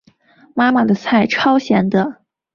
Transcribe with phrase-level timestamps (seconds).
[0.55, 2.23] 妈妈的菜超咸的